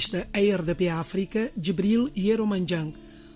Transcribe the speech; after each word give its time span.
entrevista 0.00 0.26
à 0.32 0.38
RDP 0.38 0.88
África, 0.88 1.50
Jibril 1.60 2.08
Yeromanjang 2.16 2.94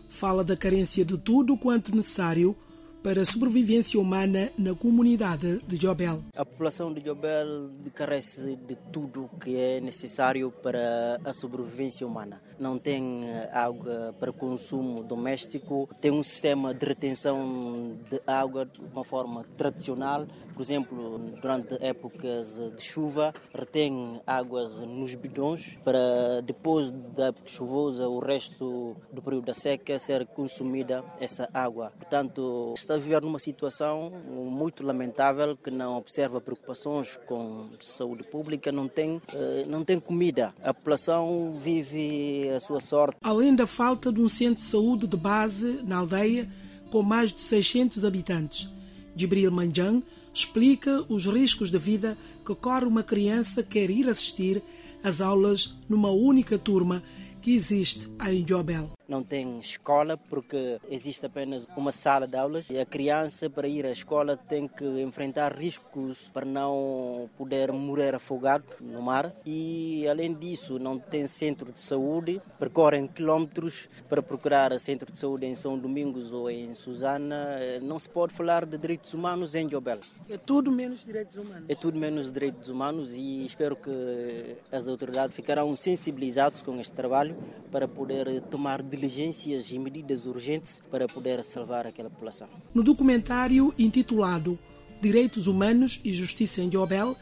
fala 0.08 0.42
da 0.42 0.56
carência 0.56 1.04
de 1.04 1.18
tudo 1.18 1.58
quanto 1.58 1.94
necessário 1.94 2.56
para 3.02 3.20
a 3.20 3.24
sobrevivência 3.26 4.00
humana 4.00 4.50
na 4.56 4.74
comunidade 4.74 5.60
de 5.68 5.76
Jobel. 5.76 6.22
A 6.34 6.42
população 6.42 6.90
de 6.90 7.02
Jobel 7.02 7.68
carece 7.94 8.56
de 8.66 8.76
tudo 8.90 9.28
que 9.42 9.54
é 9.56 9.78
necessário 9.78 10.50
para 10.50 11.20
a 11.22 11.34
sobrevivência 11.34 12.06
humana. 12.06 12.40
Não 12.58 12.78
tem 12.78 13.28
eh, 13.28 13.50
água 13.52 14.14
para 14.18 14.32
consumo 14.32 15.02
doméstico, 15.02 15.86
tem 16.00 16.10
um 16.10 16.22
sistema 16.22 16.72
de 16.72 16.86
retenção 16.86 17.94
de 18.10 18.22
água 18.26 18.64
de 18.64 18.80
uma 18.80 19.04
forma 19.04 19.44
tradicional. 19.54 20.26
Por 20.54 20.62
exemplo, 20.62 21.18
durante 21.42 21.76
épocas 21.80 22.60
de 22.76 22.82
chuva, 22.82 23.34
retém 23.52 24.20
águas 24.26 24.78
nos 24.78 25.14
bidões 25.14 25.76
para 25.84 26.40
depois 26.42 26.92
da 27.16 27.26
época 27.26 27.48
chuvosa, 27.48 28.08
o 28.08 28.20
resto 28.20 28.96
do 29.12 29.20
período 29.20 29.46
da 29.46 29.54
seca, 29.54 29.98
ser 29.98 30.26
consumida 30.26 31.04
essa 31.20 31.48
água. 31.52 31.92
Portanto, 31.98 32.72
está 32.76 32.94
a 32.94 32.98
viver 32.98 33.20
numa 33.20 33.38
situação 33.38 34.12
muito 34.28 34.84
lamentável 34.86 35.56
que 35.56 35.70
não 35.70 35.96
observa 35.96 36.40
preocupações 36.40 37.18
com 37.26 37.68
saúde 37.80 38.22
pública, 38.22 38.70
não 38.70 38.86
tem, 38.86 39.20
eh, 39.32 39.64
não 39.66 39.84
tem 39.84 39.98
comida. 39.98 40.54
A 40.62 40.72
população 40.72 41.54
vive 41.60 42.48
a 42.50 42.60
sua 42.60 42.80
sorte. 42.80 43.16
Além 43.22 43.54
da 43.54 43.66
falta 43.66 44.12
de 44.12 44.20
um 44.20 44.28
centro 44.28 44.56
de 44.56 44.62
saúde 44.62 45.06
de 45.06 45.16
base 45.16 45.82
na 45.86 45.98
aldeia, 45.98 46.48
com 46.90 47.02
mais 47.02 47.32
de 47.32 47.40
600 47.42 48.04
habitantes, 48.04 48.68
Jibril 49.16 49.50
Manjang 49.50 50.04
explica 50.34 51.04
os 51.08 51.26
riscos 51.26 51.70
de 51.70 51.78
vida 51.78 52.18
que 52.44 52.54
corre 52.56 52.84
uma 52.84 53.04
criança 53.04 53.62
que 53.62 53.78
quer 53.78 53.88
ir 53.88 54.08
assistir 54.08 54.60
às 55.02 55.20
aulas 55.20 55.76
numa 55.88 56.10
única 56.10 56.58
turma 56.58 57.02
que 57.40 57.54
existe 57.54 58.08
em 58.28 58.44
Jobel 58.46 58.90
não 59.08 59.22
tem 59.22 59.58
escola 59.58 60.16
porque 60.16 60.78
existe 60.90 61.26
apenas 61.26 61.66
uma 61.76 61.92
sala 61.92 62.26
de 62.26 62.36
aulas 62.36 62.68
e 62.70 62.78
a 62.78 62.86
criança 62.86 63.48
para 63.50 63.68
ir 63.68 63.84
à 63.86 63.90
escola 63.90 64.36
tem 64.36 64.66
que 64.66 64.84
enfrentar 65.02 65.52
riscos 65.52 66.30
para 66.32 66.44
não 66.44 67.28
poder 67.36 67.72
morrer 67.72 68.14
afogado 68.14 68.64
no 68.80 69.02
mar 69.02 69.32
e 69.44 70.06
além 70.08 70.32
disso 70.32 70.78
não 70.78 70.98
tem 70.98 71.26
centro 71.26 71.72
de 71.72 71.78
saúde, 71.78 72.40
percorrem 72.58 73.06
quilómetros 73.06 73.88
para 74.08 74.22
procurar 74.22 74.78
centro 74.80 75.12
de 75.12 75.18
saúde 75.18 75.46
em 75.46 75.54
São 75.54 75.78
Domingos 75.78 76.32
ou 76.32 76.50
em 76.50 76.72
Susana, 76.74 77.58
não 77.82 77.98
se 77.98 78.08
pode 78.08 78.32
falar 78.32 78.64
de 78.64 78.78
direitos 78.78 79.14
humanos 79.14 79.54
em 79.54 79.68
Jobel. 79.68 79.98
É 80.28 80.38
tudo 80.38 80.70
menos 80.70 81.04
direitos 81.04 81.36
humanos. 81.36 81.64
É 81.68 81.74
tudo 81.74 81.98
menos 81.98 82.32
direitos 82.32 82.68
humanos 82.68 83.14
e 83.14 83.44
espero 83.44 83.76
que 83.76 84.56
as 84.72 84.88
autoridades 84.88 85.34
ficarão 85.34 85.74
sensibilizadas 85.76 86.62
com 86.62 86.80
este 86.80 86.92
trabalho 86.92 87.36
para 87.70 87.86
poder 87.86 88.40
tomar 88.42 88.82
diligências 88.94 89.70
e 89.70 89.78
medidas 89.78 90.26
urgentes 90.26 90.80
para 90.90 91.08
poder 91.08 91.42
salvar 91.42 91.86
aquela 91.86 92.08
população. 92.08 92.48
No 92.72 92.82
documentário 92.82 93.74
intitulado 93.78 94.58
Direitos 95.00 95.46
Humanos 95.46 96.00
e 96.04 96.12
Justiça 96.12 96.60
em 96.60 96.70
Jobel, 96.70 97.16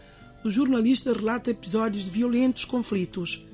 o 0.44 0.50
jornalista 0.50 1.12
relata 1.12 1.50
episódios 1.50 2.04
de 2.04 2.10
violentos 2.10 2.64
conflitos 2.64 3.46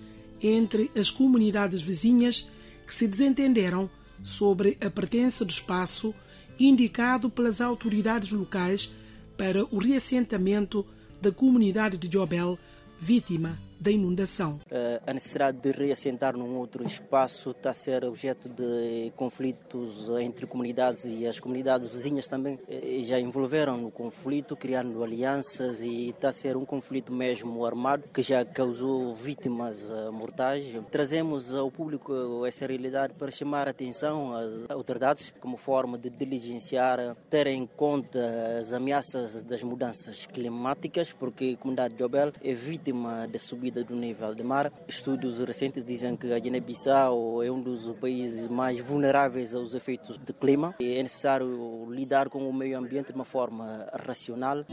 entre 0.42 0.90
as 0.96 1.10
comunidades 1.10 1.80
vizinhas 1.80 2.50
que 2.86 2.94
se 2.94 3.06
desentenderam 3.06 3.88
sobre 4.22 4.76
a 4.80 4.90
pertença 4.90 5.44
do 5.44 5.50
espaço 5.50 6.14
indicado 6.58 7.30
pelas 7.30 7.60
autoridades 7.60 8.32
locais 8.32 8.90
para 9.36 9.64
o 9.66 9.78
reassentamento 9.78 10.84
da 11.20 11.30
comunidade 11.30 11.96
de 11.96 12.08
Jobel, 12.08 12.58
vítima 13.00 13.58
da 13.80 13.90
inundação. 13.90 14.58
Eh, 14.70 15.00
a 15.06 15.14
necessidade 15.14 15.58
de 15.58 15.70
reassentar 15.70 16.36
num 16.36 16.56
outro 16.56 16.84
espaço 16.84 17.52
está 17.52 17.70
a 17.70 17.74
ser 17.74 18.04
objeto 18.04 18.48
de 18.48 19.12
conflitos 19.16 20.08
entre 20.20 20.46
comunidades 20.46 21.04
e 21.04 21.26
as 21.26 21.38
comunidades 21.38 21.86
vizinhas 21.86 22.26
também 22.26 22.58
eh, 22.68 23.00
já 23.04 23.20
envolveram 23.20 23.76
no 23.76 23.90
conflito, 23.90 24.56
criando 24.56 25.02
alianças 25.04 25.80
e 25.80 26.08
está 26.08 26.30
a 26.30 26.32
ser 26.32 26.56
um 26.56 26.64
conflito 26.64 27.12
mesmo 27.12 27.64
armado 27.64 28.02
que 28.12 28.20
já 28.20 28.44
causou 28.44 29.14
vítimas 29.14 29.88
eh, 29.88 30.10
mortais. 30.10 30.66
Trazemos 30.90 31.54
ao 31.54 31.70
público 31.70 32.44
essa 32.44 32.66
realidade 32.66 33.14
para 33.14 33.30
chamar 33.30 33.68
a 33.68 33.70
atenção 33.70 34.34
às 34.34 34.68
autoridades 34.68 35.32
como 35.38 35.56
forma 35.56 35.96
de 35.96 36.10
diligenciar, 36.10 37.16
ter 37.30 37.46
em 37.46 37.64
conta 37.64 38.18
as 38.58 38.72
ameaças 38.72 39.42
das 39.44 39.62
mudanças 39.62 40.26
climáticas, 40.26 41.12
porque 41.12 41.56
a 41.56 41.62
comunidade 41.62 41.94
de 41.94 42.00
Jobel 42.00 42.32
é 42.42 42.54
vítima 42.54 43.28
de 43.30 43.38
subida 43.38 43.67
subida 43.68 43.84
do 43.84 43.94
nível 43.94 44.34
do 44.34 44.44
mar. 44.44 44.72
Estudos 44.88 45.38
recentes 45.38 45.84
dizem 45.84 46.16
que 46.16 46.32
a 46.32 46.38
Guiné-Bissau 46.38 47.42
é 47.42 47.50
um 47.50 47.60
dos 47.60 47.94
países 47.98 48.48
mais 48.48 48.78
vulneráveis 48.80 49.54
aos 49.54 49.74
efeitos 49.74 50.16
do 50.18 50.32
clima. 50.32 50.74
É 50.80 51.02
necessário 51.02 51.86
lidar 51.90 52.28
com 52.28 52.48
o 52.48 52.52
meio 52.52 52.78
ambiente 52.78 53.08
de 53.08 53.12
uma 53.12 53.24
forma 53.24 53.86
racional. 54.06 54.64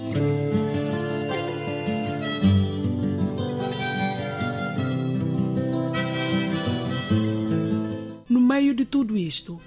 No 8.29 8.39
meio 8.39 8.73
de 8.73 8.85
tudo 8.85 9.17
isto, 9.17 9.59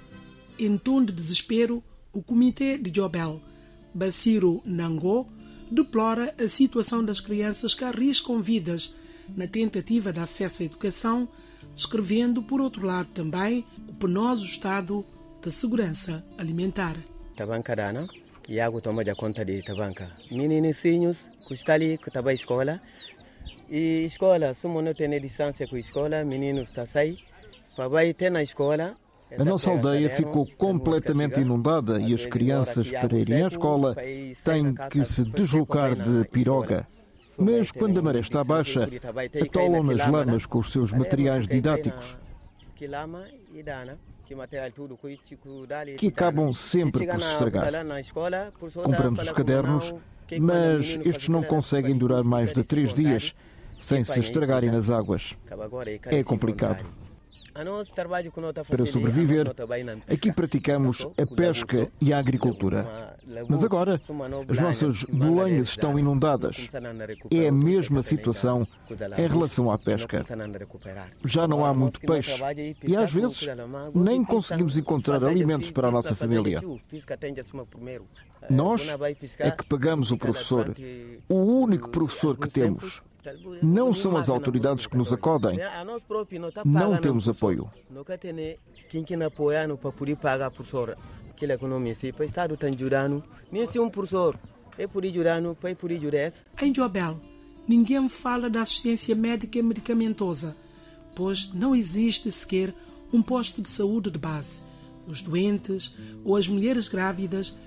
em 0.57 0.77
tom 0.77 1.03
de 1.03 1.11
desespero, 1.11 1.83
o 2.11 2.23
Comitê 2.23 2.77
de 2.77 2.89
Jobel, 2.89 3.39
Baciro 3.93 4.61
Nangô, 4.65 5.27
deplora 5.69 6.33
a 6.39 6.47
situação 6.47 7.05
das 7.05 7.19
crianças 7.19 7.75
que 7.75 7.83
arriscam 7.83 8.41
vidas 8.41 8.95
na 9.35 9.47
tentativa 9.47 10.11
de 10.11 10.19
acesso 10.19 10.63
à 10.63 10.65
educação, 10.65 11.27
descrevendo, 11.75 12.41
por 12.43 12.61
outro 12.61 12.85
lado, 12.85 13.09
também 13.13 13.65
o 13.87 13.93
penoso 13.93 14.45
estado 14.45 15.05
da 15.43 15.51
segurança 15.51 16.25
alimentar. 16.37 16.95
Tabanca 17.35 17.75
dana, 17.75 18.07
Iago 18.47 18.81
toma 18.81 19.03
de 19.03 19.13
conta 19.15 19.45
de 19.45 19.61
tabanca. 19.63 20.09
Menininhos 20.31 21.27
que 21.47 21.53
estão 21.53 21.75
ali, 21.75 21.97
que 21.97 22.11
na 22.21 22.33
escola, 22.33 22.81
e 23.69 24.05
escola, 24.05 24.53
se 24.53 24.67
não 24.67 24.93
tem 24.93 25.19
distância 25.21 25.67
com 25.67 25.75
a 25.75 25.79
escola, 25.79 26.25
meninos 26.25 26.69
estão 26.69 26.85
sair, 26.85 27.19
para 27.75 28.13
ter 28.13 28.31
na 28.31 28.41
escola, 28.41 28.95
a 29.37 29.45
nossa 29.45 29.69
aldeia 29.69 30.09
ficou 30.09 30.47
completamente 30.57 31.39
inundada 31.39 32.01
e 32.01 32.13
as 32.13 32.25
crianças, 32.25 32.89
para 32.89 33.17
irem 33.17 33.43
à 33.43 33.47
escola, 33.47 33.95
têm 34.43 34.73
que 34.89 35.03
se 35.03 35.23
deslocar 35.23 35.95
de 35.95 36.27
piroga. 36.29 36.87
Mas 37.39 37.71
quando 37.71 37.99
a 37.99 38.01
maré 38.01 38.19
está 38.19 38.43
baixa, 38.43 38.89
atolam 39.41 39.83
nas 39.83 40.05
lamas 40.07 40.45
com 40.45 40.59
os 40.59 40.71
seus 40.71 40.91
materiais 40.91 41.47
didáticos, 41.47 42.17
que 45.97 46.07
acabam 46.07 46.53
sempre 46.53 47.07
por 47.07 47.21
se 47.21 47.31
estragar. 47.31 47.71
Compramos 48.83 49.21
os 49.21 49.31
cadernos, 49.31 49.93
mas 50.39 50.99
estes 51.03 51.29
não 51.29 51.41
conseguem 51.41 51.97
durar 51.97 52.23
mais 52.23 52.53
de 52.53 52.63
três 52.63 52.93
dias 52.93 53.33
sem 53.79 54.03
se 54.03 54.19
estragarem 54.19 54.71
nas 54.71 54.89
águas. 54.89 55.37
É 56.05 56.23
complicado. 56.23 56.83
Para 58.69 58.85
sobreviver, 58.85 59.53
aqui 60.07 60.31
praticamos 60.31 61.05
a 61.17 61.25
pesca 61.25 61.89
e 61.99 62.13
a 62.13 62.19
agricultura. 62.19 63.17
Mas 63.47 63.63
agora, 63.63 63.99
as 64.47 64.59
nossas 64.59 65.03
bolenhas 65.03 65.69
estão 65.69 65.99
inundadas. 65.99 66.69
É 67.31 67.47
a 67.47 67.51
mesma 67.51 68.01
situação 68.01 68.67
em 69.17 69.27
relação 69.27 69.71
à 69.71 69.77
pesca. 69.77 70.23
Já 71.25 71.47
não 71.47 71.65
há 71.65 71.73
muito 71.73 71.99
peixe 71.99 72.41
e, 72.83 72.95
às 72.95 73.13
vezes, 73.13 73.47
nem 73.93 74.23
conseguimos 74.23 74.77
encontrar 74.77 75.23
alimentos 75.23 75.71
para 75.71 75.89
a 75.89 75.91
nossa 75.91 76.15
família. 76.15 76.59
Nós 78.49 78.87
é 79.37 79.51
que 79.51 79.65
pagamos 79.65 80.11
o 80.11 80.17
professor, 80.17 80.73
o 81.27 81.35
único 81.35 81.89
professor 81.89 82.37
que 82.37 82.49
temos. 82.49 83.03
Não 83.61 83.91
são 83.91 84.15
as 84.15 84.29
autoridades 84.29 84.87
que 84.87 84.97
nos 84.97 85.11
acodem. 85.11 85.57
Não 86.65 86.97
temos 86.97 87.27
apoio. 87.27 87.69
Em 96.61 96.71
Jobel, 96.71 97.19
ninguém 97.67 98.07
fala 98.07 98.49
da 98.49 98.61
assistência 98.61 99.15
médica 99.15 99.59
e 99.59 99.61
medicamentosa, 99.61 100.55
pois 101.15 101.53
não 101.53 101.75
existe 101.75 102.31
sequer 102.31 102.73
um 103.11 103.21
posto 103.21 103.61
de 103.61 103.67
saúde 103.67 104.11
de 104.11 104.17
base. 104.17 104.63
Os 105.07 105.21
doentes 105.21 105.95
ou 106.23 106.35
as 106.35 106.47
mulheres 106.47 106.87
grávidas, 106.87 107.57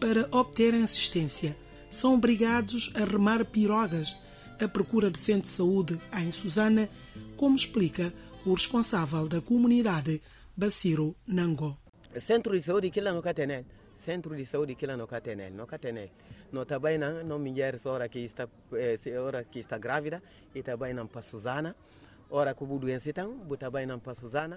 para 0.00 0.28
obterem 0.30 0.82
assistência, 0.82 1.56
são 1.90 2.14
obrigados 2.14 2.92
a 2.94 3.04
remar 3.04 3.44
pirogas 3.44 4.23
à 4.60 4.68
procura 4.68 5.10
de 5.10 5.18
centro 5.18 5.42
de 5.42 5.48
saúde 5.48 6.00
em 6.20 6.30
Susana, 6.30 6.88
como 7.36 7.56
explica 7.56 8.12
o 8.46 8.52
responsável 8.54 9.28
da 9.28 9.40
comunidade, 9.40 10.20
Baciro 10.56 11.16
Nango. 11.26 11.76
Centro 12.20 12.52
de 12.52 12.62
saúde 12.62 12.90
kila 12.90 13.12
no 13.12 13.22
Catenel. 13.22 13.64
Centro 13.94 14.36
de 14.36 14.46
saúde 14.46 14.74
kila 14.74 14.96
no 14.96 15.06
Catenel. 15.06 15.52
No 15.52 15.66
Catenel. 15.66 16.10
No 16.52 16.64
também 16.64 16.98
não, 16.98 17.24
não 17.24 17.38
mulher 17.38 17.76
hora 17.84 18.08
que 18.08 18.20
está 18.20 18.48
eh, 18.72 19.18
hora 19.18 19.42
que 19.44 19.58
está 19.58 19.76
grávida 19.78 20.22
e 20.54 20.62
também 20.62 20.94
não 20.94 21.08
para 21.08 21.22
Susana. 21.22 21.74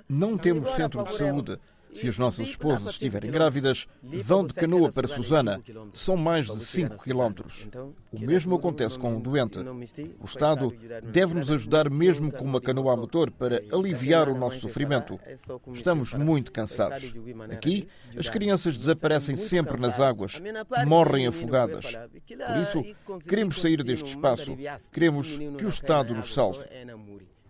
Não 0.08 0.38
temos 0.38 0.70
centro 0.72 1.04
de 1.04 1.14
saúde. 1.14 1.60
Se 1.94 2.08
as 2.08 2.18
nossas 2.18 2.50
esposas 2.50 2.94
estiverem 2.94 3.32
grávidas, 3.32 3.88
vão 4.04 4.46
de 4.46 4.54
canoa 4.54 4.92
para 4.92 5.08
Susana. 5.08 5.62
São 5.94 6.16
mais 6.16 6.46
de 6.48 6.60
5 6.60 7.04
quilómetros. 7.04 7.68
O 8.12 8.20
mesmo 8.20 8.56
acontece 8.56 9.00
com 9.00 9.18
o 9.18 9.20
doente. 9.20 9.60
O 10.20 10.26
Estado 10.26 10.74
deve 11.12 11.34
nos 11.34 11.52
ajudar 11.52 11.90
mesmo 11.90 12.32
com 12.32 12.46
uma 12.46 12.62
canoa 12.62 12.94
a 12.94 12.98
motor 12.98 13.32
para 13.32 13.62
aliviar 13.72 14.30
o 14.30 14.38
nosso 14.38 14.60
sofrimento. 14.60 15.20
Estamos 15.74 16.14
muito 16.14 16.52
cansados. 16.52 17.14
Aqui, 17.52 17.88
as 18.18 18.30
crianças 18.30 18.78
desaparecem 18.78 19.36
sempre 19.36 19.80
nas 19.80 20.00
águas, 20.00 20.42
morrem 20.86 21.28
afogadas. 21.28 21.86
Por 21.96 22.58
isso, 22.62 22.86
queremos 23.28 23.62
sair 23.62 23.84
deste 23.84 24.10
espaço. 24.10 24.58
Queremos 24.92 25.38
que 25.58 25.66
o 25.66 25.70
Estado 25.70 26.14
nos 26.14 26.34
salve 26.34 26.66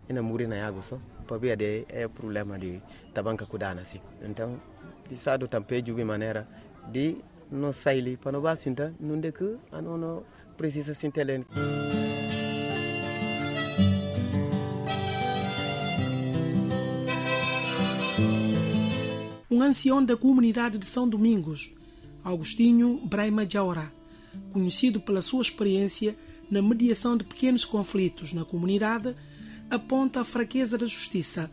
ina 0.10 0.22
muri 0.22 0.48
na 0.48 0.56
yago 0.56 0.82
so. 0.82 1.00
Pabia 1.28 1.56
de 1.56 1.86
é 1.90 2.08
problema 2.08 2.58
de 2.58 2.82
tabanca 3.14 3.46
kudana 3.46 3.84
si. 3.86 4.02
Então 4.22 4.60
di 5.10 5.18
sado 5.18 5.48
tampe 5.48 5.84
jubi 5.86 6.04
maneira 6.04 6.48
de 6.92 7.18
no 7.52 7.72
saili 7.74 8.18
para 8.18 8.32
no 8.32 8.42
basinta 8.42 8.94
nunde 9.00 9.32
que 9.32 9.58
anono 9.72 10.24
precisa 10.58 10.94
sintelen 10.94 11.46
um 19.50 19.62
ancião 19.62 20.04
da 20.04 20.16
comunidade 20.16 20.78
de 20.78 20.86
São 20.86 21.10
Domingos, 21.10 21.74
Agostinho 22.24 23.02
Braima 23.06 23.48
Jaura, 23.50 23.92
conhecido 24.52 25.02
pela 25.02 25.22
sua 25.22 25.42
experiência 25.42 26.16
na 26.52 26.62
mediação 26.62 27.18
de 27.18 27.24
pequenos 27.24 27.66
conflitos 27.66 28.34
na 28.34 28.46
comunidade 28.46 29.16
aponta 29.70 30.22
a 30.22 30.26
fraqueza 30.26 30.78
da 30.78 30.86
justiça 30.86 31.52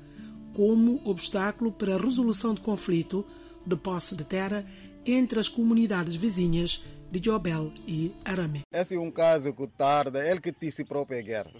como 0.54 1.00
obstáculo 1.04 1.72
para 1.72 1.94
a 1.94 1.98
resolução 1.98 2.54
de 2.54 2.60
conflito 2.60 3.24
de 3.66 3.76
posse 3.76 4.16
de 4.16 4.24
terra 4.24 4.64
entre 5.04 5.38
as 5.38 5.48
comunidades 5.48 6.14
vizinhas 6.14 6.84
de 7.10 7.20
Jobel 7.22 7.72
e 7.86 8.12
Arame. 8.24 8.62
Esse 8.72 8.94
é 8.94 8.98
um 8.98 9.10
caso 9.10 9.52
que 9.52 9.66
tarda, 9.66 10.26
ele 10.26 10.40
que 10.40 10.54
disse 10.58 10.84
própria 10.84 11.20
guerra. 11.22 11.52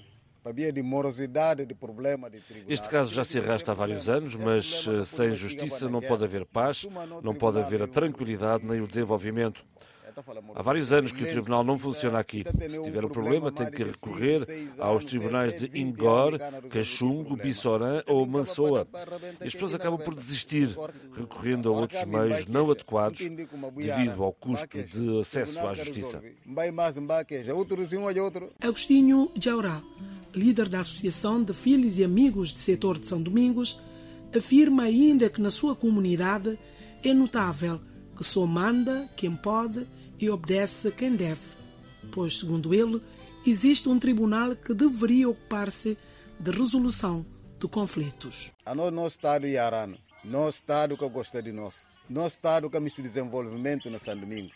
De 0.74 0.82
morosidade, 0.82 1.64
de 1.64 1.74
problema 1.74 2.28
de 2.28 2.42
este 2.68 2.90
caso 2.90 3.14
já 3.14 3.24
se 3.24 3.38
arrasta 3.38 3.72
há 3.72 3.74
vários 3.74 4.10
anos, 4.10 4.36
mas 4.36 4.86
eh, 4.86 5.02
sem 5.02 5.32
justiça 5.32 5.88
não 5.88 6.02
pode 6.02 6.22
haver 6.22 6.44
paz, 6.44 6.86
não 7.22 7.34
pode 7.34 7.58
haver 7.58 7.82
a 7.82 7.86
tranquilidade 7.86 8.62
nem 8.62 8.78
o 8.82 8.86
desenvolvimento. 8.86 9.64
Há 10.55 10.62
vários 10.62 10.93
anos 10.93 11.12
que 11.12 11.22
o 11.22 11.26
tribunal 11.26 11.64
não 11.64 11.78
funciona 11.78 12.19
aqui. 12.19 12.44
Se 12.69 12.82
tiver 12.82 13.05
um 13.05 13.08
problema, 13.08 13.50
tem 13.50 13.70
que 13.70 13.82
recorrer 13.82 14.46
aos 14.78 15.05
tribunais 15.05 15.61
de 15.61 15.81
Ingor, 15.81 16.38
Cachungo, 16.70 17.37
Bissorã 17.37 18.02
ou 18.06 18.26
Mansoa. 18.26 18.87
E 19.40 19.46
as 19.46 19.52
pessoas 19.52 19.75
acabam 19.75 20.00
por 20.00 20.14
desistir, 20.14 20.69
recorrendo 21.16 21.69
a 21.69 21.72
outros 21.72 22.05
meios 22.05 22.46
não 22.46 22.70
adequados 22.70 23.19
devido 23.19 24.22
ao 24.22 24.32
custo 24.32 24.82
de 24.82 25.20
acesso 25.20 25.58
à 25.61 25.75
justiça. 25.75 26.22
Agostinho 28.60 29.31
Jaurá, 29.40 29.82
líder 30.34 30.69
da 30.69 30.81
Associação 30.81 31.43
de 31.43 31.52
Filhos 31.52 31.99
e 31.99 32.05
Amigos 32.05 32.52
do 32.52 32.60
Setor 32.60 32.99
de 32.99 33.06
São 33.06 33.22
Domingos, 33.22 33.81
afirma 34.37 34.84
ainda 34.84 35.28
que 35.28 35.40
na 35.40 35.50
sua 35.50 35.75
comunidade 35.75 36.58
é 37.05 37.12
notável 37.12 37.81
que 38.17 38.25
só 38.25 38.46
manda 38.46 39.08
quem 39.17 39.34
pode 39.34 39.87
e 40.24 40.30
obedece 40.30 40.90
quem 40.90 41.14
deve, 41.14 41.40
pois, 42.10 42.38
segundo 42.38 42.72
ele, 42.72 43.00
existe 43.46 43.88
um 43.90 43.98
tribunal 43.98 44.56
que 44.56 44.72
deveria 44.72 45.28
ocupar-se 45.28 45.98
de 46.40 46.50
resolução 46.50 47.26
de 47.60 47.68
conflitos. 47.68 48.52
A 48.64 48.74
nós, 48.74 48.90
nosso 48.90 49.16
Estado 49.16 49.46
e 49.46 49.58
Arano, 49.58 49.98
nosso 50.24 50.58
Estado 50.58 50.96
que 50.96 51.06
gosta 51.08 51.42
de 51.42 51.52
nós, 51.52 51.90
nosso 52.08 52.36
Estado 52.36 52.70
que 52.70 52.80
de 52.80 53.02
desenvolvimento 53.02 53.90
na 53.90 53.98
São 53.98 54.18
Domingo. 54.18 54.50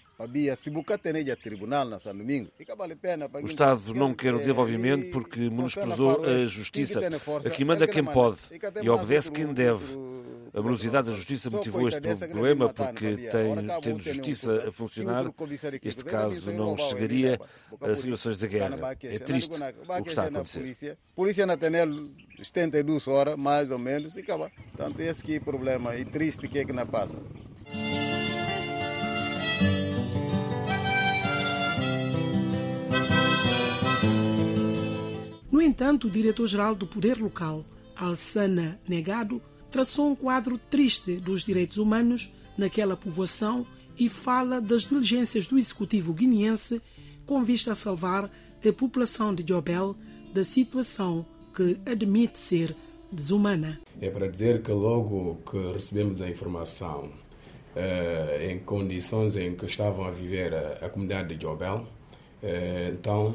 O 3.43 3.47
Estado 3.47 3.95
não 3.95 4.15
quer 4.15 4.35
o 4.35 4.39
desenvolvimento 4.39 5.13
porque 5.13 5.41
menosprezou 5.41 6.25
a 6.25 6.47
justiça. 6.47 7.01
Aqui 7.47 7.65
manda 7.65 7.87
quem 7.87 8.05
pode 8.05 8.41
e 8.83 8.89
obedece 8.89 9.31
quem 9.31 9.53
deve. 9.53 9.85
A 10.55 10.63
morosidade 10.63 11.09
da 11.11 11.15
justiça 11.15 11.51
motivou 11.51 11.87
este 11.87 12.01
problema 12.01 12.73
porque, 12.73 13.17
tem, 13.17 13.55
tendo 13.83 14.01
justiça 14.01 14.69
a 14.69 14.73
funcionar, 14.73 15.27
este 15.83 16.05
caso 16.05 16.51
não 16.53 16.77
chegaria 16.77 17.39
a 17.81 17.95
situações 17.95 18.39
de 18.39 18.49
guerra. 18.49 18.79
É 19.03 19.19
triste 19.19 19.55
o 19.55 20.03
que 20.03 20.09
está 20.09 20.23
a 20.23 20.27
acontecer. 20.27 20.97
Polícia 21.15 21.47
na 21.47 21.57
Tenel 21.57 22.11
72 22.43 23.07
horas, 23.09 23.37
mais 23.37 23.71
ou 23.71 23.79
menos, 23.79 24.17
e 24.17 24.21
acaba. 24.21 24.51
Portanto, 24.73 25.01
esse 25.01 25.23
que 25.23 25.35
é 25.35 25.39
o 25.39 25.45
problema 25.45 25.97
e 25.97 26.05
triste 26.05 26.49
que 26.49 26.59
é 26.59 26.65
que 26.65 26.73
não 26.73 26.87
passa. 26.87 27.19
No 35.51 35.61
entanto, 35.61 36.07
o 36.07 36.11
diretor-geral 36.11 36.75
do 36.75 36.87
Poder 36.87 37.19
Local, 37.19 37.65
Alsana 37.97 38.79
Negado, 38.89 39.43
traçou 39.71 40.11
um 40.11 40.15
quadro 40.15 40.59
triste 40.71 41.17
dos 41.17 41.45
direitos 41.45 41.79
humanos 41.79 42.33
naquela 42.57 42.97
povoação 42.97 43.67
e 43.99 44.09
fala 44.09 44.61
das 44.61 44.83
diligências 44.83 45.47
do 45.47 45.59
executivo 45.59 46.13
guineense 46.13 46.81
com 47.27 47.43
vista 47.45 47.73
a 47.73 47.75
salvar 47.75 48.25
a 48.25 48.73
população 48.73 49.35
de 49.35 49.43
Jobel 49.43 49.95
da 50.33 50.45
situação 50.45 51.27
que 51.55 51.79
admite 51.87 52.39
ser 52.39 52.75
desumana. 53.11 53.81
É 54.01 54.11
para 54.11 54.29
dizer 54.29 54.63
que 54.63 54.71
logo 54.71 55.39
que 55.51 55.73
recebemos 55.73 56.21
a 56.21 56.29
informação 56.29 57.11
eh, 57.75 58.51
em 58.51 58.59
condições 58.61 59.37
em 59.37 59.55
que 59.55 59.67
estavam 59.67 60.05
a 60.05 60.11
viver 60.11 60.55
a, 60.55 60.87
a 60.87 60.89
comunidade 60.89 61.35
de 61.35 61.41
Jobel, 61.41 61.87
eh, 62.43 62.91
então 62.93 63.35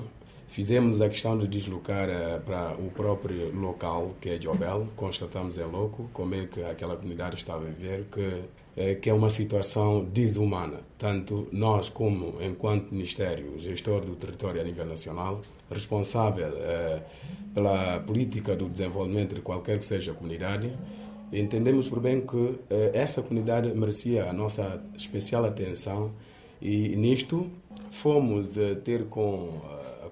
Fizemos 0.54 1.02
a 1.02 1.10
questão 1.10 1.36
de 1.36 1.48
deslocar 1.48 2.08
uh, 2.08 2.40
para 2.42 2.76
o 2.78 2.92
próprio 2.92 3.52
local, 3.60 4.14
que 4.22 4.30
é 4.30 4.38
Jobel. 4.38 4.88
Constatamos 4.96 5.58
em 5.58 5.64
loco 5.64 6.08
como 6.14 6.36
é 6.36 6.46
que 6.46 6.64
aquela 6.64 6.96
comunidade 6.96 7.38
está 7.38 7.56
a 7.56 7.58
viver, 7.58 8.06
que, 8.12 8.20
uh, 8.20 9.02
que 9.02 9.10
é 9.10 9.14
uma 9.16 9.32
situação 9.32 10.06
desumana. 10.06 10.82
Tanto 11.00 11.48
nós, 11.52 11.90
como 11.90 12.40
enquanto 12.40 12.92
Ministério, 12.92 13.58
gestor 13.58 14.02
do 14.02 14.16
território 14.16 14.62
a 14.62 14.64
nível 14.64 14.86
nacional, 14.86 15.42
responsável 15.72 16.50
uh, 16.50 17.02
pela 17.56 18.00
política 18.02 18.56
do 18.56 18.70
desenvolvimento 18.70 19.34
de 19.34 19.42
qualquer 19.42 19.80
que 19.80 19.86
seja 19.86 20.12
a 20.12 20.14
comunidade, 20.14 20.72
entendemos 21.32 21.90
por 21.90 22.00
bem 22.00 22.22
que 22.22 22.60
essa 22.94 23.24
comunidade 23.24 23.74
merecia 23.74 24.30
a 24.30 24.34
nossa 24.34 24.80
especial 24.96 25.46
atenção 25.46 26.12
e 26.62 26.96
nisto 26.96 27.50
fomos 27.90 28.50
ter 28.84 29.06
com 29.06 29.60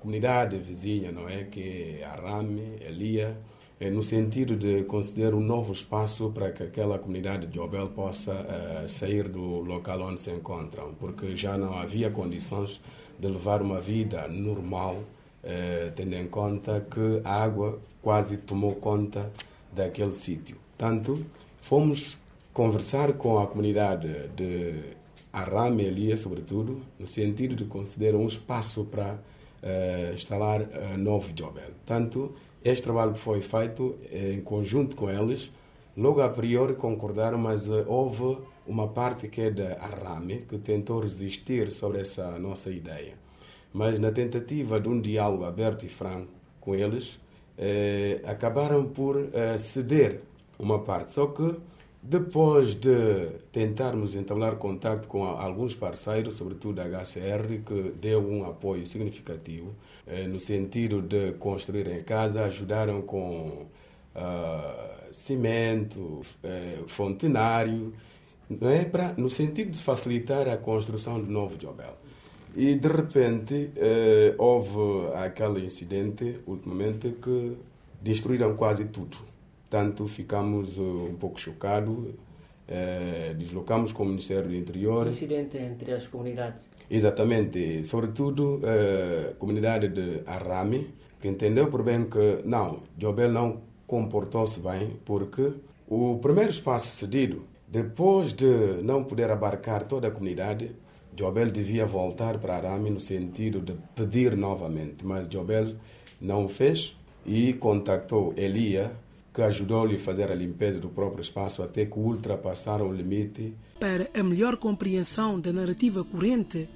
comunidade 0.01 0.58
vizinha, 0.58 1.12
não 1.12 1.29
é? 1.29 1.43
Que 1.43 2.00
é 2.01 2.05
Arame, 2.05 2.77
Elia, 2.81 3.38
é 3.79 3.89
no 3.89 4.01
sentido 4.03 4.55
de 4.55 4.84
conceder 4.84 5.34
um 5.34 5.39
novo 5.39 5.72
espaço 5.72 6.31
para 6.31 6.51
que 6.51 6.63
aquela 6.63 6.98
comunidade 6.98 7.48
de 7.48 7.60
Obel 7.60 7.89
possa 7.89 8.34
uh, 8.34 8.89
sair 8.89 9.27
do 9.29 9.60
local 9.60 10.01
onde 10.01 10.20
se 10.20 10.31
encontram, 10.31 10.93
porque 11.00 11.36
já 11.36 11.58
não 11.58 11.77
havia 11.77 12.10
condições 12.10 12.81
de 13.20 13.27
levar 13.27 13.62
uma 13.62 13.79
vida 13.79 14.27
normal, 14.27 14.96
uh, 14.96 15.91
tendo 15.96 16.15
em 16.15 16.27
conta 16.27 16.81
que 16.81 17.22
a 17.24 17.43
água 17.43 17.79
quase 18.01 18.38
tomou 18.38 18.75
conta 18.75 19.31
daquele 19.72 20.13
sítio. 20.13 20.58
Tanto 20.77 21.24
fomos 21.62 22.17
conversar 22.53 23.13
com 23.13 23.38
a 23.38 23.46
comunidade 23.46 24.29
de 24.36 24.75
Arame, 25.31 25.84
Elia, 25.84 26.17
sobretudo, 26.17 26.81
no 27.00 27.05
sentido 27.05 27.55
de 27.55 27.65
conceder 27.65 28.15
um 28.15 28.27
espaço 28.27 28.84
para 28.86 29.17
uh, 29.63 30.13
instalar 30.13 30.61
uh, 30.61 30.97
novo 30.97 31.33
Jobel. 31.35 31.71
Tanto 31.85 32.35
este 32.63 32.83
trabalho 32.83 33.15
foi 33.15 33.41
feito 33.41 33.97
eh, 34.11 34.33
em 34.33 34.41
conjunto 34.41 34.95
com 34.95 35.09
eles. 35.09 35.51
Logo 35.97 36.21
a 36.21 36.29
priori 36.29 36.75
concordaram, 36.75 37.39
mas 37.39 37.67
houve 37.67 38.37
uma 38.67 38.87
parte 38.87 39.27
que 39.27 39.41
é 39.41 39.49
da 39.49 39.73
Arrame 39.79 40.45
que 40.47 40.59
tentou 40.59 40.99
resistir 41.01 41.71
sobre 41.71 42.01
essa 42.01 42.37
nossa 42.37 42.69
ideia. 42.69 43.15
Mas 43.73 43.99
na 43.99 44.11
tentativa 44.11 44.79
de 44.79 44.87
um 44.87 45.01
diálogo 45.01 45.43
aberto 45.43 45.87
e 45.87 45.89
franco 45.89 46.31
com 46.59 46.75
eles, 46.75 47.19
acabaram 48.25 48.85
por 48.85 49.17
ceder 49.57 50.21
uma 50.59 50.83
parte. 50.83 51.13
Só 51.13 51.25
que 51.25 51.57
depois 52.03 52.74
de 52.74 53.27
tentarmos 53.51 54.15
entablar 54.15 54.55
contato 54.55 55.08
com 55.08 55.24
alguns 55.24 55.75
parceiros, 55.75 56.36
sobretudo 56.36 56.81
a 56.81 56.86
HCR, 56.86 57.62
que 57.65 57.93
deu 58.01 58.27
um 58.27 58.43
apoio 58.46 58.86
significativo 58.88 59.75
eh, 60.08 60.25
no 60.25 60.39
sentido 60.39 61.01
de 61.01 61.34
construir 61.34 61.88
em 61.88 62.03
casa, 62.03 62.46
ajudaram 62.46 63.03
com 63.03 63.67
uh, 64.15 64.91
cimento, 65.12 66.22
eh, 66.43 66.79
fontenário, 66.88 67.93
não 68.50 68.70
é? 68.70 68.84
Pra, 68.84 69.13
no 69.17 69.29
sentido 69.29 69.72
de 69.72 69.79
facilitar 69.79 70.48
a 70.50 70.58
construção 70.58 71.22
de 71.24 71.31
novo 71.31 71.58
Jobel. 71.58 71.98
E 72.55 72.75
de 72.75 72.88
repente 72.88 73.72
eh, 73.77 74.36
houve 74.38 75.13
aquele 75.15 75.63
incidente, 75.65 76.39
ultimamente, 76.46 77.12
que 77.22 77.58
destruíram 78.01 78.55
quase 78.55 78.86
tudo. 78.86 79.30
Tanto 79.71 80.05
ficamos 80.05 80.77
um 80.77 81.15
pouco 81.17 81.39
chocados, 81.39 82.13
deslocamos 83.37 83.93
com 83.93 84.03
o 84.03 84.05
Ministério 84.05 84.49
do 84.49 84.55
Interior. 84.55 85.07
Incidente 85.07 85.57
entre 85.57 85.93
as 85.93 86.05
comunidades. 86.07 86.69
Exatamente, 86.89 87.81
sobretudo 87.85 88.59
a 88.65 89.33
comunidade 89.35 89.87
de 89.87 90.23
Arame, 90.27 90.93
que 91.21 91.29
entendeu 91.29 91.69
por 91.69 91.83
bem 91.83 92.09
que 92.09 92.41
não, 92.43 92.83
Jobel 92.97 93.31
não 93.31 93.61
comportou-se 93.87 94.59
bem, 94.59 94.97
porque 95.05 95.53
o 95.87 96.19
primeiro 96.19 96.51
espaço 96.51 96.89
cedido, 96.89 97.45
depois 97.65 98.33
de 98.33 98.81
não 98.83 99.05
poder 99.05 99.31
abarcar 99.31 99.83
toda 99.87 100.09
a 100.09 100.11
comunidade, 100.11 100.75
Jobel 101.15 101.49
devia 101.49 101.85
voltar 101.85 102.39
para 102.39 102.57
Arame 102.57 102.89
no 102.89 102.99
sentido 102.99 103.61
de 103.61 103.73
pedir 103.95 104.35
novamente, 104.35 105.05
mas 105.05 105.29
Jobel 105.29 105.75
não 106.19 106.43
o 106.43 106.49
fez 106.49 106.97
e 107.25 107.53
contactou 107.53 108.33
Elia, 108.35 108.91
que 109.33 109.41
ajudou-lhe 109.41 109.95
a 109.95 110.00
fazer 110.00 110.31
a 110.31 110.35
limpeza 110.35 110.79
do 110.79 110.89
próprio 110.89 111.21
espaço 111.21 111.63
até 111.63 111.85
que 111.85 111.97
ultrapassaram 111.97 112.89
o 112.89 112.93
limite. 112.93 113.55
Para 113.79 114.09
a 114.13 114.23
melhor 114.23 114.57
compreensão 114.57 115.39
da 115.39 115.53
narrativa 115.53 116.03
corrente, 116.03 116.69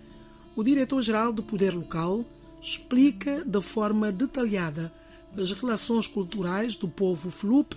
o 0.55 0.63
diretor-geral 0.63 1.33
do 1.33 1.43
Poder 1.43 1.73
Local 1.73 2.23
explica 2.61 3.43
de 3.45 3.61
forma 3.61 4.11
detalhada 4.11 4.91
as 5.37 5.51
relações 5.51 6.07
culturais 6.07 6.75
do 6.75 6.87
povo 6.87 7.29
Flup, 7.29 7.75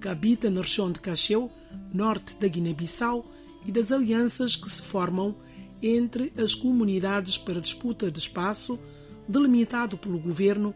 que 0.00 0.08
habita 0.08 0.48
na 0.50 0.60
região 0.60 0.90
de 0.90 1.00
Cacheu, 1.00 1.50
norte 1.92 2.38
da 2.38 2.46
Guiné-Bissau, 2.46 3.26
e 3.66 3.70
das 3.70 3.92
alianças 3.92 4.56
que 4.56 4.68
se 4.70 4.82
formam 4.82 5.34
entre 5.82 6.32
as 6.36 6.54
comunidades 6.54 7.38
para 7.38 7.60
disputa 7.60 8.10
de 8.10 8.18
espaço 8.18 8.78
delimitado 9.28 9.96
pelo 9.96 10.18
governo 10.18 10.74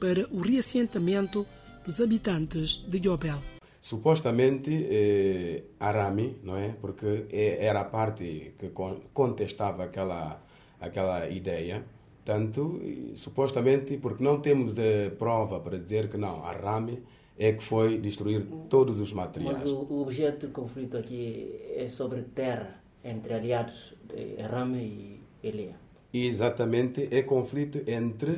para 0.00 0.26
o 0.30 0.40
reassentamento 0.40 1.46
dos 1.84 2.00
habitantes 2.00 2.84
de 2.88 2.98
Yobel. 3.06 3.38
Supostamente 3.80 4.70
eh, 4.70 5.64
Arami, 5.80 6.36
não 6.42 6.56
é? 6.56 6.74
Porque 6.80 7.26
era 7.30 7.80
a 7.80 7.84
parte 7.84 8.54
que 8.58 8.70
contestava 9.12 9.84
aquela 9.84 10.40
aquela 10.82 11.28
ideia. 11.28 11.84
Tanto, 12.24 12.80
supostamente, 13.14 13.98
porque 13.98 14.22
não 14.22 14.40
temos 14.40 14.78
a 14.78 15.10
prova 15.18 15.58
para 15.58 15.78
dizer 15.78 16.08
que 16.08 16.16
não, 16.16 16.44
a 16.44 16.52
Rame 16.52 17.02
é 17.36 17.52
que 17.52 17.62
foi 17.62 17.98
destruir 17.98 18.46
todos 18.68 19.00
os 19.00 19.12
materiais. 19.12 19.58
Mas 19.60 19.70
o, 19.70 19.86
o 19.90 20.02
objeto 20.02 20.46
de 20.46 20.52
conflito 20.52 20.96
aqui 20.96 21.50
é 21.74 21.88
sobre 21.88 22.22
terra, 22.22 22.80
entre 23.02 23.34
aliados 23.34 23.94
de 24.08 24.40
Rame 24.40 25.20
e 25.42 25.48
Elia. 25.48 25.74
Exatamente, 26.14 27.08
é 27.10 27.22
conflito 27.22 27.82
entre, 27.88 28.32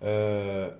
uh, 0.00 0.76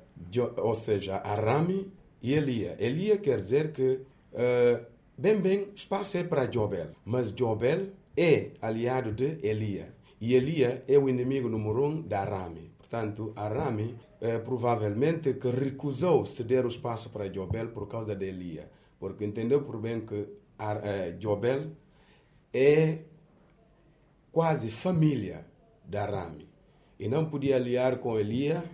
ou 0.59 0.75
seja, 0.76 1.16
Arame 1.16 1.90
e 2.25 2.33
Elia. 2.33 2.75
Elia 2.78 3.19
quer 3.19 3.38
dizer 3.38 3.71
que, 3.71 4.00
uh, 4.33 4.87
bem, 5.16 5.38
bem, 5.43 5.69
espaço 5.75 6.16
é 6.16 6.25
para 6.25 6.47
Jobel, 6.47 6.93
mas 7.04 7.31
Jobel 7.31 7.88
é 8.16 8.52
aliado 8.62 9.12
de 9.12 9.38
Elia. 9.47 9.95
E 10.19 10.35
Elia 10.35 10.83
é 10.88 10.99
o 10.99 11.07
inimigo 11.07 11.50
número 11.50 11.85
um 11.85 12.00
da 12.00 12.23
Arame. 12.23 12.73
Portanto, 12.78 13.35
Arame 13.37 13.99
é, 14.23 14.38
provavelmente 14.38 15.35
que 15.35 15.50
recusou 15.50 16.25
ceder 16.25 16.64
o 16.64 16.69
espaço 16.69 17.11
para 17.11 17.28
Jobel 17.28 17.69
por 17.69 17.87
causa 17.87 18.16
de 18.16 18.25
Elia, 18.25 18.71
porque 18.99 19.23
entendeu 19.23 19.62
por 19.62 19.78
bem 19.78 20.00
que 20.00 20.26
é, 20.83 21.12
Jobel 21.21 21.73
é 22.54 23.00
quase 24.33 24.71
família 24.71 25.45
da 25.85 26.04
Arame 26.04 26.49
e 26.99 27.07
não 27.07 27.26
podia 27.28 27.57
aliar 27.57 27.99
com 27.99 28.19
Elia 28.19 28.64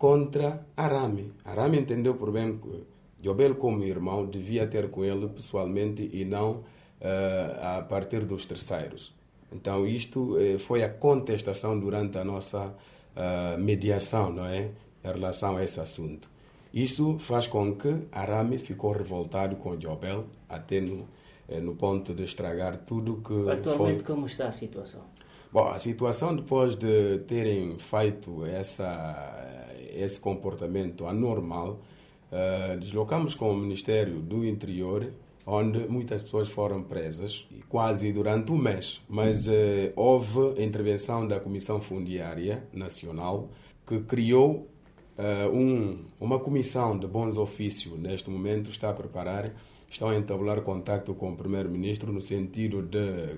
contra 0.00 0.66
Arame. 0.74 1.30
Arame 1.44 1.78
entendeu 1.78 2.14
por 2.14 2.32
bem 2.32 2.56
que 2.56 2.86
Jobel, 3.20 3.54
como 3.56 3.84
irmão, 3.84 4.24
devia 4.24 4.66
ter 4.66 4.90
com 4.90 5.04
ele 5.04 5.28
pessoalmente 5.28 6.08
e 6.10 6.24
não 6.24 6.52
uh, 6.52 7.78
a 7.78 7.82
partir 7.82 8.24
dos 8.24 8.46
terceiros. 8.46 9.14
Então, 9.52 9.86
isto 9.86 10.38
eh, 10.40 10.56
foi 10.58 10.84
a 10.84 10.88
contestação 10.88 11.78
durante 11.78 12.16
a 12.16 12.24
nossa 12.24 12.68
uh, 12.68 13.58
mediação, 13.58 14.32
não 14.32 14.46
é? 14.46 14.70
Em 15.04 15.12
relação 15.12 15.56
a 15.56 15.64
esse 15.64 15.80
assunto. 15.80 16.30
Isso 16.72 17.18
faz 17.18 17.46
com 17.46 17.74
que 17.74 18.06
Arame 18.10 18.56
ficou 18.56 18.92
revoltado 18.92 19.56
com 19.56 19.76
Jobel, 19.76 20.26
até 20.48 20.80
no, 20.80 21.06
no 21.62 21.74
ponto 21.74 22.14
de 22.14 22.22
estragar 22.22 22.78
tudo 22.86 23.16
que 23.16 23.50
Atualmente, 23.50 24.04
foi... 24.04 24.14
como 24.14 24.26
está 24.26 24.46
a 24.48 24.52
situação? 24.52 25.02
Bom, 25.52 25.68
a 25.68 25.78
situação 25.78 26.36
depois 26.36 26.76
de 26.76 27.18
terem 27.26 27.76
feito 27.76 28.46
essa, 28.46 28.86
esse 29.94 30.18
comportamento 30.20 31.06
anormal, 31.06 31.80
uh, 32.30 32.78
deslocamos 32.78 33.34
com 33.34 33.50
o 33.50 33.56
Ministério 33.56 34.20
do 34.20 34.44
Interior 34.44 35.12
onde 35.46 35.88
muitas 35.88 36.22
pessoas 36.22 36.48
foram 36.48 36.82
presas, 36.82 37.46
quase 37.68 38.12
durante 38.12 38.52
um 38.52 38.56
mês. 38.56 39.00
Mas 39.08 39.48
eh, 39.48 39.92
houve 39.96 40.62
intervenção 40.62 41.26
da 41.26 41.40
Comissão 41.40 41.80
Fundiária 41.80 42.62
Nacional, 42.72 43.48
que 43.86 44.00
criou 44.00 44.68
eh, 45.18 45.48
um, 45.48 46.04
uma 46.20 46.38
comissão 46.38 46.96
de 46.96 47.06
bons 47.06 47.36
ofícios, 47.36 47.98
neste 47.98 48.30
momento 48.30 48.70
está 48.70 48.90
a 48.90 48.94
preparar, 48.94 49.52
estão 49.90 50.10
a 50.10 50.16
entabular 50.16 50.60
contato 50.62 51.14
com 51.14 51.32
o 51.32 51.36
Primeiro-Ministro 51.36 52.12
no 52.12 52.20
sentido 52.20 52.82
de 52.82 53.36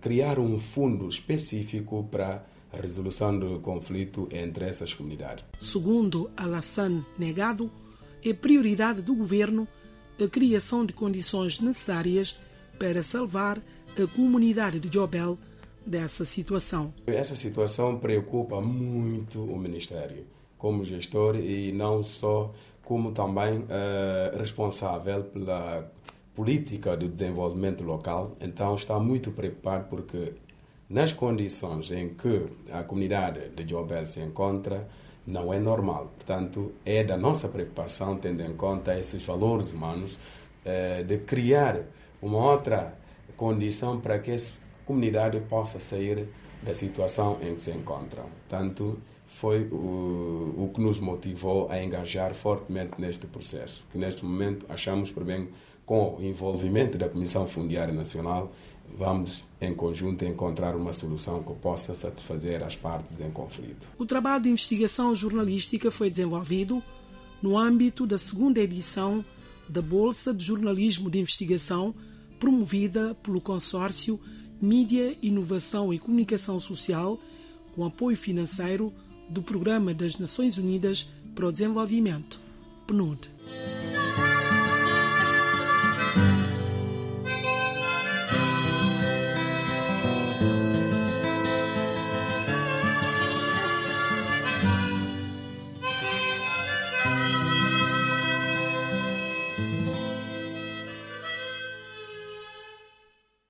criar 0.00 0.40
um 0.40 0.58
fundo 0.58 1.08
específico 1.08 2.08
para 2.10 2.44
a 2.78 2.82
resolução 2.82 3.38
do 3.38 3.60
conflito 3.60 4.28
entre 4.32 4.64
essas 4.64 4.92
comunidades. 4.92 5.44
Segundo 5.60 6.30
Alassane 6.36 7.04
Negado, 7.18 7.70
é 8.24 8.32
prioridade 8.32 9.02
do 9.02 9.14
governo 9.14 9.66
a 10.22 10.28
criação 10.28 10.86
de 10.86 10.92
condições 10.92 11.60
necessárias 11.60 12.38
para 12.78 13.02
salvar 13.02 13.58
a 13.58 14.06
comunidade 14.14 14.78
de 14.78 14.88
Jobel 14.88 15.38
dessa 15.84 16.24
situação. 16.24 16.92
Essa 17.06 17.36
situação 17.36 17.98
preocupa 17.98 18.60
muito 18.60 19.42
o 19.42 19.58
Ministério, 19.58 20.24
como 20.56 20.84
gestor 20.84 21.36
e 21.36 21.72
não 21.72 22.02
só 22.02 22.52
como 22.82 23.12
também 23.12 23.58
uh, 23.58 24.38
responsável 24.38 25.24
pela 25.24 25.90
política 26.34 26.96
de 26.96 27.08
desenvolvimento 27.08 27.84
local. 27.84 28.36
Então 28.40 28.74
está 28.74 28.98
muito 28.98 29.30
preocupado 29.30 29.86
porque 29.88 30.34
nas 30.88 31.12
condições 31.12 31.90
em 31.90 32.10
que 32.10 32.46
a 32.72 32.82
comunidade 32.82 33.50
de 33.50 33.64
Jobel 33.64 34.06
se 34.06 34.20
encontra, 34.20 34.88
não 35.26 35.52
é 35.52 35.58
normal. 35.58 36.12
Portanto, 36.16 36.72
é 36.84 37.02
da 37.02 37.16
nossa 37.16 37.48
preocupação, 37.48 38.16
tendo 38.16 38.42
em 38.42 38.54
conta 38.54 38.98
esses 38.98 39.24
valores 39.24 39.72
humanos, 39.72 40.18
eh, 40.64 41.02
de 41.02 41.18
criar 41.18 41.82
uma 42.20 42.38
outra 42.38 42.96
condição 43.36 44.00
para 44.00 44.18
que 44.18 44.30
essa 44.30 44.54
comunidade 44.84 45.40
possa 45.40 45.80
sair 45.80 46.28
da 46.62 46.74
situação 46.74 47.38
em 47.42 47.54
que 47.54 47.62
se 47.62 47.70
encontra. 47.70 48.22
Portanto, 48.22 49.00
foi 49.26 49.64
o, 49.64 50.54
o 50.56 50.70
que 50.72 50.80
nos 50.80 51.00
motivou 51.00 51.68
a 51.70 51.82
engajar 51.82 52.34
fortemente 52.34 52.92
neste 52.98 53.26
processo, 53.26 53.84
que 53.90 53.98
neste 53.98 54.24
momento 54.24 54.64
achamos 54.68 55.10
por 55.10 55.24
bem, 55.24 55.48
com 55.84 56.16
o 56.16 56.22
envolvimento 56.22 56.96
da 56.96 57.08
Comissão 57.08 57.46
Fundiária 57.46 57.92
Nacional, 57.92 58.52
vamos, 58.96 59.44
em 59.60 59.74
conjunto, 59.74 60.24
encontrar 60.24 60.76
uma 60.76 60.92
solução 60.92 61.42
que 61.42 61.52
possa 61.54 61.94
satisfazer 61.94 62.62
as 62.62 62.76
partes 62.76 63.20
em 63.20 63.30
conflito. 63.30 63.88
O 63.98 64.06
trabalho 64.06 64.44
de 64.44 64.50
investigação 64.50 65.14
jornalística 65.14 65.90
foi 65.90 66.10
desenvolvido 66.10 66.82
no 67.42 67.58
âmbito 67.58 68.06
da 68.06 68.16
segunda 68.16 68.60
edição 68.60 69.24
da 69.68 69.82
Bolsa 69.82 70.32
de 70.32 70.44
Jornalismo 70.44 71.10
de 71.10 71.18
Investigação, 71.18 71.94
promovida 72.38 73.14
pelo 73.22 73.40
consórcio 73.40 74.20
Mídia, 74.60 75.16
Inovação 75.22 75.92
e 75.92 75.98
Comunicação 75.98 76.60
Social, 76.60 77.18
com 77.74 77.84
apoio 77.84 78.16
financeiro 78.16 78.92
do 79.28 79.42
Programa 79.42 79.92
das 79.92 80.18
Nações 80.18 80.58
Unidas 80.58 81.08
para 81.34 81.46
o 81.46 81.52
Desenvolvimento, 81.52 82.38
PNUD. 82.86 83.30